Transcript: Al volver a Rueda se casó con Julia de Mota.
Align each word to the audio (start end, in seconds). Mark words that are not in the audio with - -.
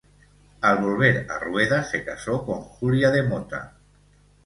Al 0.61 0.79
volver 0.79 1.27
a 1.29 1.37
Rueda 1.37 1.83
se 1.83 2.03
casó 2.03 2.43
con 2.43 2.61
Julia 2.63 3.11
de 3.11 3.21
Mota. 3.21 3.73